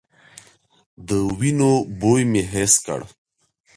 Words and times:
د 1.07 1.09
وينو 1.39 1.71
بوی 1.99 2.23
مې 2.31 2.41
حس 2.51 2.73
کړ. 2.85 2.99